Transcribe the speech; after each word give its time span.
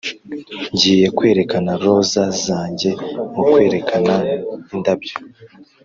ngiye 0.73 1.07
kwerekana 1.17 1.71
roza 1.83 2.23
zanjye 2.45 2.89
mu 3.33 3.43
kwerekana 3.51 4.15
indabyo 4.73 5.15